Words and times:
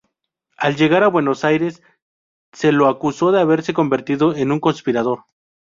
Al 0.57 0.77
llegar 0.77 1.03
a 1.03 1.09
Buenos 1.09 1.43
Aires 1.45 1.83
se 2.53 2.71
lo 2.71 2.87
acusó 2.89 3.31
de 3.31 3.39
haberse 3.39 3.75
convertido 3.75 4.35
en 4.35 4.51
un 4.51 4.59
conspirador. 4.59 5.25